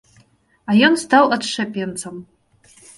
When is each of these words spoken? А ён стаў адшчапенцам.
А 0.69 0.79
ён 0.89 0.97
стаў 1.03 1.31
адшчапенцам. 1.37 2.15